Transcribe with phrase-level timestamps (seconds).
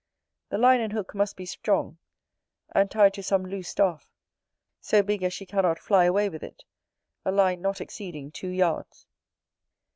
[0.49, 1.99] The line and hook must be strong:
[2.73, 4.11] and tied to some loose staff,
[4.79, 6.63] so big as she cannot fly away with it:
[7.23, 9.05] a line not exceeding two yards.